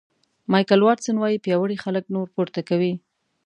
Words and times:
مایکل 0.51 0.81
واټسن 0.83 1.15
وایي 1.19 1.37
پیاوړي 1.45 1.77
خلک 1.83 2.03
نور 2.15 2.27
پورته 2.35 2.61
کوي. 2.69 2.93